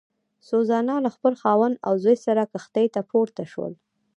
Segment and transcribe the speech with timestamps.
[0.49, 3.73] سوزانا له خپل خاوند او زوی سره کښتۍ ته پورته شول.